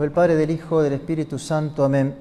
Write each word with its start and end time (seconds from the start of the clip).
Como 0.00 0.06
el 0.06 0.12
Padre, 0.12 0.36
del 0.36 0.50
Hijo, 0.50 0.80
del 0.80 0.94
Espíritu 0.94 1.38
Santo. 1.38 1.84
Amén. 1.84 2.14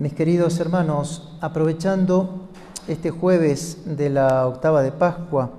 Mis 0.00 0.12
queridos 0.12 0.58
hermanos, 0.58 1.36
aprovechando 1.40 2.48
este 2.88 3.12
jueves 3.12 3.78
de 3.96 4.10
la 4.10 4.44
octava 4.48 4.82
de 4.82 4.90
Pascua 4.90 5.50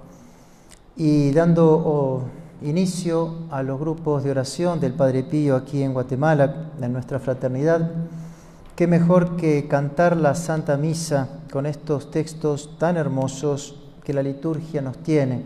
y 0.97 1.31
dando 1.31 1.81
oh, 1.85 2.23
inicio 2.61 3.45
a 3.49 3.63
los 3.63 3.79
grupos 3.79 4.25
de 4.25 4.31
oración 4.31 4.81
del 4.81 4.91
Padre 4.91 5.23
Pío 5.23 5.55
aquí 5.55 5.81
en 5.81 5.93
Guatemala, 5.93 6.71
en 6.81 6.91
nuestra 6.91 7.19
fraternidad, 7.19 7.89
qué 8.75 8.87
mejor 8.87 9.37
que 9.37 9.69
cantar 9.69 10.17
la 10.17 10.35
Santa 10.35 10.75
Misa 10.75 11.29
con 11.49 11.65
estos 11.65 12.11
textos 12.11 12.77
tan 12.77 12.97
hermosos 12.97 13.81
que 14.03 14.13
la 14.13 14.21
liturgia 14.21 14.81
nos 14.81 14.97
tiene. 14.97 15.45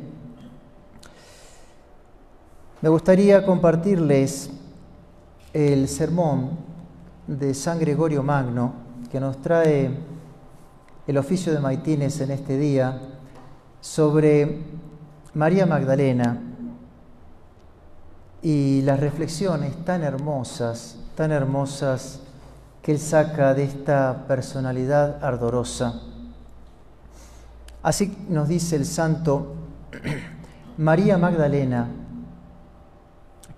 Me 2.82 2.89
gustaría 2.89 3.46
compartirles 3.46 4.50
el 5.54 5.88
sermón 5.88 6.52
de 7.28 7.54
San 7.54 7.80
Gregorio 7.80 8.21
Magno 8.24 8.74
que 9.12 9.20
nos 9.20 9.42
trae 9.42 9.89
el 11.08 11.18
oficio 11.18 11.52
de 11.52 11.60
Maitines 11.60 12.22
en 12.22 12.32
este 12.32 12.58
día 12.58 13.02
sobre 13.82 14.62
María 15.34 15.66
Magdalena 15.66 16.39
y 18.42 18.82
las 18.84 19.00
reflexiones 19.00 19.75
tan 19.84 20.04
hermosas, 20.04 20.98
tan 21.16 21.32
hermosas 21.32 22.20
que 22.82 22.92
él 22.92 23.00
saca 23.00 23.54
de 23.54 23.64
esta 23.64 24.25
personalidad 24.28 25.24
ardorosa. 25.24 26.02
Así 27.82 28.16
nos 28.30 28.47
dice 28.47 28.75
el 28.75 28.86
santo 28.86 29.56
María 30.78 31.18
Magdalena, 31.18 31.88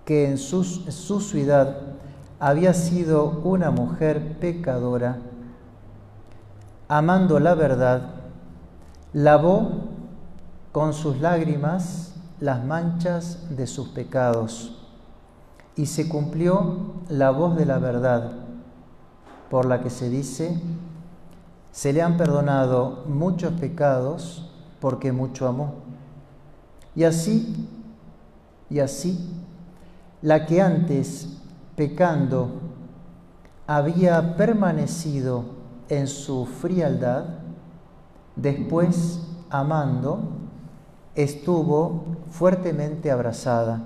que 0.06 0.30
en 0.30 0.38
su, 0.38 0.64
su 0.64 1.22
ciudad 1.22 1.78
había 2.40 2.74
sido 2.74 3.42
una 3.44 3.72
mujer 3.72 4.38
pecadora, 4.40 5.20
amando 6.88 7.40
la 7.40 7.54
verdad, 7.54 8.16
lavó 9.14 9.90
con 10.72 10.94
sus 10.94 11.20
lágrimas 11.20 12.16
las 12.40 12.64
manchas 12.66 13.56
de 13.56 13.68
sus 13.68 13.90
pecados 13.90 14.78
y 15.76 15.86
se 15.86 16.10
cumplió 16.10 16.96
la 17.10 17.30
voz 17.32 17.56
de 17.56 17.66
la 17.66 17.78
verdad, 17.78 18.32
por 19.50 19.66
la 19.66 19.82
que 19.82 19.90
se 19.90 20.10
dice, 20.10 20.60
se 21.72 21.94
le 21.94 22.02
han 22.02 22.18
perdonado 22.18 23.04
muchos 23.08 23.54
pecados 23.54 24.50
porque 24.80 25.12
mucho 25.12 25.48
amó. 25.48 25.76
Y 26.96 27.04
así, 27.04 27.68
y 28.70 28.80
así, 28.80 29.30
la 30.22 30.46
que 30.46 30.62
antes, 30.62 31.38
pecando, 31.76 32.50
había 33.68 34.36
permanecido 34.36 35.46
en 35.90 36.08
su 36.08 36.46
frialdad, 36.46 37.26
después, 38.36 39.22
amando, 39.50 40.20
estuvo 41.16 42.06
fuertemente 42.30 43.12
abrazada. 43.12 43.84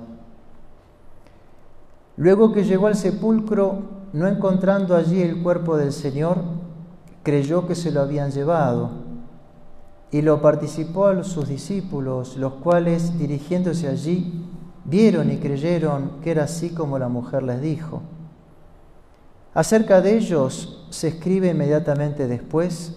Luego 2.17 2.53
que 2.53 2.63
llegó 2.63 2.87
al 2.87 2.95
sepulcro, 2.95 3.95
no 4.13 4.27
encontrando 4.27 4.95
allí 4.95 5.21
el 5.21 5.43
cuerpo 5.43 5.77
del 5.77 5.91
Señor, 5.91 6.37
creyó 7.23 7.67
que 7.67 7.75
se 7.75 7.91
lo 7.91 8.01
habían 8.01 8.31
llevado 8.31 8.91
y 10.11 10.21
lo 10.21 10.41
participó 10.41 11.07
a 11.07 11.23
sus 11.23 11.49
discípulos, 11.49 12.37
los 12.37 12.53
cuales, 12.53 13.17
dirigiéndose 13.17 13.89
allí, 13.89 14.44
vieron 14.85 15.31
y 15.31 15.37
creyeron 15.37 16.21
que 16.23 16.31
era 16.31 16.43
así 16.43 16.69
como 16.69 16.97
la 16.97 17.09
mujer 17.09 17.43
les 17.43 17.61
dijo. 17.61 18.01
Acerca 19.53 20.01
de 20.01 20.17
ellos 20.17 20.87
se 20.89 21.09
escribe 21.09 21.49
inmediatamente 21.49 22.27
después, 22.27 22.95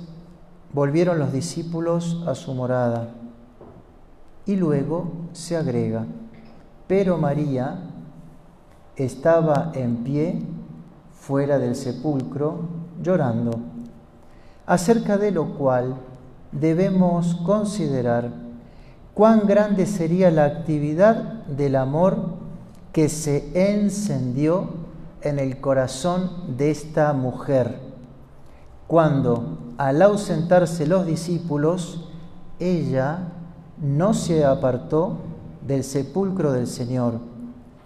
volvieron 0.73 1.19
los 1.19 1.33
discípulos 1.33 2.23
a 2.27 2.35
su 2.35 2.55
morada. 2.55 3.09
Y 4.47 4.57
luego 4.57 5.11
se 5.33 5.57
agrega, 5.57 6.07
pero 6.87 7.19
María 7.19 7.81
estaba 8.97 9.73
en 9.75 9.97
pie 9.99 10.43
fuera 11.13 11.59
del 11.59 11.77
sepulcro 11.77 12.61
llorando 13.03 13.61
acerca 14.67 15.17
de 15.17 15.31
lo 15.31 15.55
cual 15.55 15.97
debemos 16.53 17.37
considerar 17.37 18.31
cuán 19.19 19.49
grande 19.49 19.85
sería 19.87 20.31
la 20.31 20.45
actividad 20.45 21.17
del 21.49 21.75
amor 21.75 22.37
que 22.93 23.09
se 23.09 23.51
encendió 23.73 24.69
en 25.23 25.41
el 25.41 25.61
corazón 25.61 26.57
de 26.57 26.71
esta 26.71 27.13
mujer, 27.15 27.81
cuando 28.87 29.59
al 29.77 30.03
ausentarse 30.03 30.87
los 30.87 31.05
discípulos, 31.05 32.09
ella 32.61 33.33
no 33.83 34.15
se 34.15 34.45
apartó 34.45 35.17
del 35.67 35.83
sepulcro 35.83 36.53
del 36.53 36.69
Señor. 36.69 37.15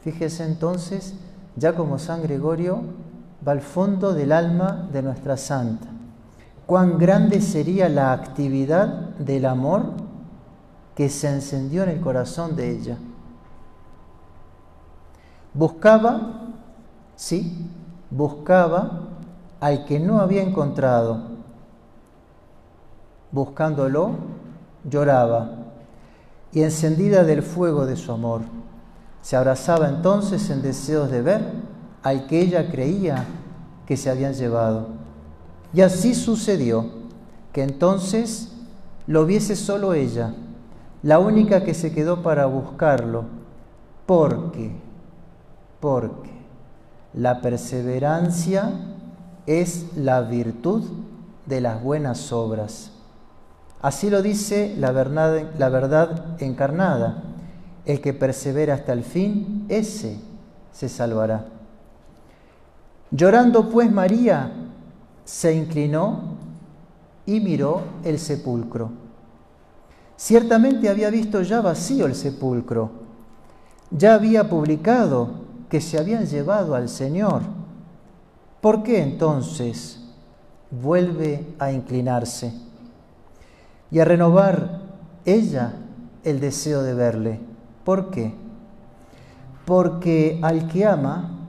Fíjese 0.04 0.44
entonces, 0.44 1.14
ya 1.56 1.74
como 1.74 1.98
San 1.98 2.22
Gregorio 2.22 2.82
va 3.48 3.52
al 3.52 3.62
fondo 3.62 4.12
del 4.12 4.32
alma 4.32 4.86
de 4.92 5.00
nuestra 5.00 5.38
santa 5.38 5.88
cuán 6.66 6.98
grande 6.98 7.40
sería 7.40 7.88
la 7.88 8.12
actividad 8.12 8.86
del 9.18 9.46
amor 9.46 10.01
que 10.94 11.08
se 11.08 11.28
encendió 11.28 11.82
en 11.82 11.90
el 11.90 12.00
corazón 12.00 12.56
de 12.56 12.70
ella. 12.70 12.98
Buscaba, 15.54 16.52
sí, 17.16 17.68
buscaba 18.10 19.08
al 19.60 19.84
que 19.84 20.00
no 20.00 20.20
había 20.20 20.42
encontrado. 20.42 21.32
Buscándolo, 23.30 24.12
lloraba 24.88 25.50
y 26.52 26.62
encendida 26.62 27.24
del 27.24 27.42
fuego 27.42 27.86
de 27.86 27.96
su 27.96 28.12
amor. 28.12 28.42
Se 29.22 29.36
abrazaba 29.36 29.88
entonces 29.88 30.50
en 30.50 30.62
deseos 30.62 31.10
de 31.10 31.22
ver 31.22 31.42
al 32.02 32.26
que 32.26 32.40
ella 32.40 32.70
creía 32.70 33.24
que 33.86 33.96
se 33.96 34.10
habían 34.10 34.34
llevado. 34.34 34.88
Y 35.72 35.80
así 35.80 36.14
sucedió, 36.14 37.02
que 37.52 37.62
entonces 37.62 38.48
lo 39.06 39.24
viese 39.26 39.56
solo 39.56 39.94
ella, 39.94 40.34
la 41.02 41.18
única 41.18 41.64
que 41.64 41.74
se 41.74 41.92
quedó 41.92 42.22
para 42.22 42.46
buscarlo, 42.46 43.24
porque, 44.06 44.70
porque 45.80 46.30
la 47.14 47.40
perseverancia 47.40 48.72
es 49.46 49.96
la 49.96 50.20
virtud 50.20 50.84
de 51.46 51.60
las 51.60 51.82
buenas 51.82 52.32
obras. 52.32 52.92
Así 53.80 54.10
lo 54.10 54.22
dice 54.22 54.76
la 54.78 54.92
verdad, 54.92 55.50
la 55.58 55.68
verdad 55.68 56.40
encarnada. 56.40 57.24
El 57.84 58.00
que 58.00 58.12
persevera 58.12 58.74
hasta 58.74 58.92
el 58.92 59.02
fin, 59.02 59.66
ese 59.68 60.20
se 60.70 60.88
salvará. 60.88 61.46
Llorando 63.10 63.68
pues 63.68 63.90
María, 63.90 64.52
se 65.24 65.54
inclinó 65.54 66.36
y 67.26 67.40
miró 67.40 67.82
el 68.04 68.20
sepulcro. 68.20 69.01
Ciertamente 70.22 70.88
había 70.88 71.10
visto 71.10 71.42
ya 71.42 71.60
vacío 71.60 72.06
el 72.06 72.14
sepulcro, 72.14 72.92
ya 73.90 74.14
había 74.14 74.48
publicado 74.48 75.30
que 75.68 75.80
se 75.80 75.98
habían 75.98 76.26
llevado 76.26 76.76
al 76.76 76.88
Señor. 76.88 77.42
¿Por 78.60 78.84
qué 78.84 79.02
entonces 79.02 80.00
vuelve 80.70 81.44
a 81.58 81.72
inclinarse 81.72 82.54
y 83.90 83.98
a 83.98 84.04
renovar 84.04 84.82
ella 85.24 85.72
el 86.22 86.38
deseo 86.38 86.84
de 86.84 86.94
verle? 86.94 87.40
¿Por 87.84 88.12
qué? 88.12 88.32
Porque 89.64 90.38
al 90.40 90.68
que 90.68 90.86
ama 90.86 91.48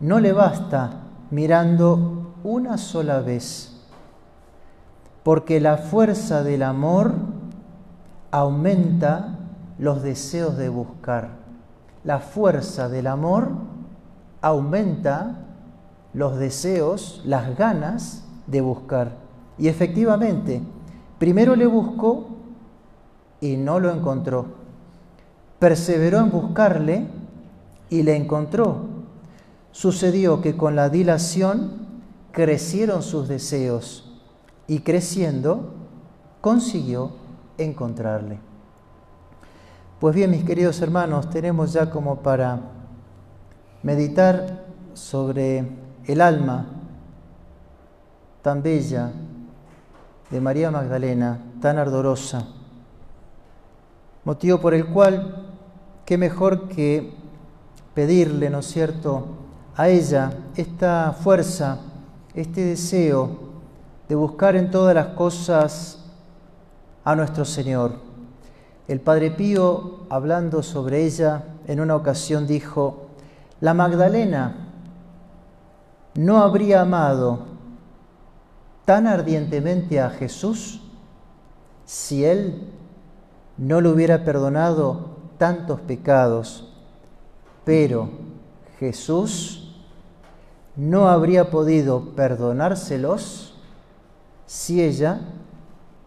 no 0.00 0.20
le 0.20 0.32
basta 0.32 1.02
mirando 1.30 2.32
una 2.44 2.78
sola 2.78 3.20
vez, 3.20 3.78
porque 5.22 5.60
la 5.60 5.76
fuerza 5.76 6.42
del 6.42 6.62
amor 6.62 7.29
aumenta 8.30 9.38
los 9.78 10.02
deseos 10.02 10.56
de 10.56 10.68
buscar. 10.68 11.30
La 12.04 12.20
fuerza 12.20 12.88
del 12.88 13.06
amor 13.06 13.50
aumenta 14.40 15.46
los 16.12 16.38
deseos, 16.38 17.22
las 17.24 17.56
ganas 17.56 18.24
de 18.46 18.60
buscar. 18.60 19.12
Y 19.58 19.68
efectivamente, 19.68 20.62
primero 21.18 21.56
le 21.56 21.66
buscó 21.66 22.28
y 23.40 23.56
no 23.56 23.80
lo 23.80 23.90
encontró. 23.90 24.46
Perseveró 25.58 26.18
en 26.18 26.30
buscarle 26.30 27.06
y 27.90 28.02
le 28.02 28.16
encontró. 28.16 28.88
Sucedió 29.72 30.40
que 30.40 30.56
con 30.56 30.74
la 30.74 30.88
dilación 30.88 31.72
crecieron 32.32 33.02
sus 33.02 33.28
deseos 33.28 34.20
y 34.66 34.80
creciendo 34.80 35.74
consiguió 36.40 37.19
encontrarle. 37.62 38.38
Pues 39.98 40.14
bien, 40.14 40.30
mis 40.30 40.44
queridos 40.44 40.80
hermanos, 40.80 41.28
tenemos 41.30 41.72
ya 41.72 41.90
como 41.90 42.16
para 42.16 42.60
meditar 43.82 44.64
sobre 44.94 45.64
el 46.06 46.20
alma 46.20 46.66
tan 48.42 48.62
bella 48.62 49.12
de 50.30 50.40
María 50.40 50.70
Magdalena, 50.70 51.38
tan 51.60 51.78
ardorosa, 51.78 52.46
motivo 54.24 54.58
por 54.58 54.74
el 54.74 54.86
cual, 54.86 55.48
qué 56.06 56.16
mejor 56.16 56.68
que 56.68 57.14
pedirle, 57.94 58.48
¿no 58.48 58.60
es 58.60 58.66
cierto?, 58.66 59.26
a 59.76 59.88
ella 59.88 60.32
esta 60.56 61.12
fuerza, 61.12 61.78
este 62.34 62.64
deseo 62.64 63.30
de 64.08 64.14
buscar 64.14 64.56
en 64.56 64.70
todas 64.70 64.94
las 64.94 65.08
cosas 65.08 66.04
a 67.04 67.16
nuestro 67.16 67.44
Señor. 67.44 67.92
El 68.88 69.00
Padre 69.00 69.30
Pío, 69.30 70.00
hablando 70.10 70.62
sobre 70.62 71.04
ella, 71.04 71.44
en 71.66 71.80
una 71.80 71.96
ocasión 71.96 72.46
dijo, 72.46 73.06
la 73.60 73.74
Magdalena 73.74 74.68
no 76.14 76.42
habría 76.42 76.82
amado 76.82 77.46
tan 78.84 79.06
ardientemente 79.06 80.00
a 80.00 80.10
Jesús 80.10 80.80
si 81.84 82.24
Él 82.24 82.72
no 83.56 83.80
le 83.80 83.88
hubiera 83.90 84.24
perdonado 84.24 85.10
tantos 85.38 85.80
pecados, 85.80 86.72
pero 87.64 88.10
Jesús 88.78 89.76
no 90.76 91.08
habría 91.08 91.50
podido 91.50 92.16
perdonárselos 92.16 93.54
si 94.46 94.82
ella 94.82 95.20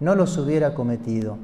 no 0.04 0.16
los 0.16 0.38
hubiera 0.38 0.74
cometido. 0.74 1.38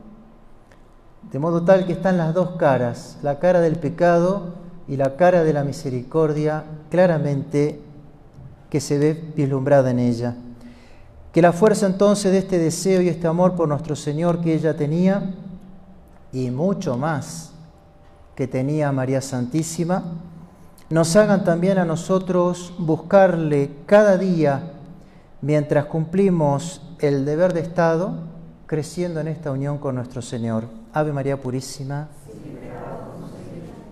De 1.32 1.40
modo 1.40 1.64
tal 1.64 1.86
que 1.86 1.94
están 1.94 2.18
las 2.18 2.34
dos 2.34 2.52
caras, 2.52 3.18
la 3.24 3.40
cara 3.40 3.62
del 3.62 3.78
pecado 3.78 4.54
y 4.88 4.98
la 4.98 5.16
cara 5.16 5.44
de 5.44 5.54
la 5.54 5.64
misericordia, 5.64 6.64
claramente 6.90 7.82
que 8.70 8.82
se 8.82 8.98
ve 8.98 9.32
vislumbrada 9.36 9.92
en 9.92 10.00
ella. 10.00 10.36
Que 11.32 11.42
la 11.42 11.54
fuerza 11.54 11.86
entonces 11.86 12.32
de 12.32 12.40
este 12.40 12.58
deseo 12.58 13.02
y 13.02 13.10
este 13.10 13.28
amor 13.28 13.56
por 13.56 13.68
nuestro 13.68 13.96
Señor 13.96 14.42
que 14.42 14.54
ella 14.54 14.76
tenía, 14.76 15.36
y 16.32 16.52
mucho 16.52 16.98
más 16.98 17.52
que 18.36 18.48
tenía 18.48 18.92
María 18.92 19.22
Santísima, 19.22 20.04
nos 20.90 21.16
hagan 21.16 21.44
también 21.44 21.78
a 21.78 21.86
nosotros 21.86 22.74
buscarle 22.80 23.72
cada 23.86 24.18
día 24.18 24.74
mientras 25.42 25.86
cumplimos 25.86 26.82
el 27.00 27.26
deber 27.26 27.54
de 27.54 27.62
Estado, 27.62 28.14
creciendo 28.69 29.19
en 29.19 29.27
esta 29.27 29.50
unión 29.50 29.80
con 29.80 29.95
nuestro 29.95 30.21
Señor. 30.21 30.66
Ave 30.94 31.12
María 31.12 31.42
Purísima. 31.42 32.07